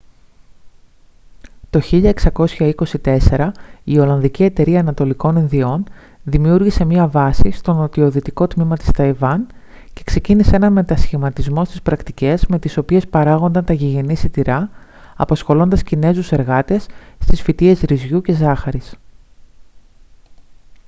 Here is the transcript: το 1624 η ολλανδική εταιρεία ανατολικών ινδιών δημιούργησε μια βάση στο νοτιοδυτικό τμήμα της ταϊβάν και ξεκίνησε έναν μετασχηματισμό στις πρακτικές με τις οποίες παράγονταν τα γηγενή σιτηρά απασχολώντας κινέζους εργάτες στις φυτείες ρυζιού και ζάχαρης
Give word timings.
το 1.69 1.81
1624 3.03 3.51
η 3.83 3.99
ολλανδική 3.99 4.43
εταιρεία 4.43 4.79
ανατολικών 4.79 5.35
ινδιών 5.35 5.83
δημιούργησε 6.23 6.85
μια 6.85 7.07
βάση 7.07 7.51
στο 7.51 7.73
νοτιοδυτικό 7.73 8.47
τμήμα 8.47 8.77
της 8.77 8.91
ταϊβάν 8.91 9.47
και 9.93 10.03
ξεκίνησε 10.03 10.55
έναν 10.55 10.71
μετασχηματισμό 10.73 11.65
στις 11.65 11.81
πρακτικές 11.81 12.45
με 12.45 12.59
τις 12.59 12.77
οποίες 12.77 13.07
παράγονταν 13.07 13.65
τα 13.65 13.73
γηγενή 13.73 14.15
σιτηρά 14.15 14.69
απασχολώντας 15.15 15.83
κινέζους 15.83 16.31
εργάτες 16.31 16.87
στις 17.19 17.41
φυτείες 17.41 17.81
ρυζιού 17.81 18.21
και 18.21 18.33
ζάχαρης 18.33 18.93